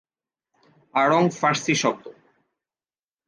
আড়ং 0.93 1.23
ফারসি 1.39 1.73
শব্দ। 1.75 2.03